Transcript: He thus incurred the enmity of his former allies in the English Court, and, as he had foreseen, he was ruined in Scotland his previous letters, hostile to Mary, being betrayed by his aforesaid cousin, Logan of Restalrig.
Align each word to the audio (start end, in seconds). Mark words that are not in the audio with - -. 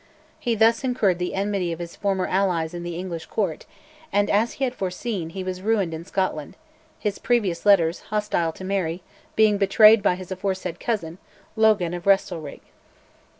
He 0.39 0.55
thus 0.55 0.83
incurred 0.83 1.19
the 1.19 1.35
enmity 1.35 1.71
of 1.71 1.77
his 1.77 1.95
former 1.95 2.25
allies 2.25 2.73
in 2.73 2.81
the 2.81 2.97
English 2.97 3.27
Court, 3.27 3.67
and, 4.11 4.31
as 4.31 4.53
he 4.53 4.63
had 4.63 4.73
foreseen, 4.73 5.29
he 5.29 5.43
was 5.43 5.61
ruined 5.61 5.93
in 5.93 6.05
Scotland 6.05 6.55
his 6.99 7.19
previous 7.19 7.67
letters, 7.67 7.99
hostile 8.09 8.51
to 8.53 8.63
Mary, 8.63 9.03
being 9.35 9.59
betrayed 9.59 10.01
by 10.01 10.15
his 10.15 10.31
aforesaid 10.31 10.79
cousin, 10.79 11.19
Logan 11.55 11.93
of 11.93 12.07
Restalrig. 12.07 12.61